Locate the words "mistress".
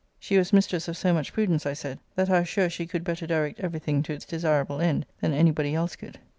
0.51-0.87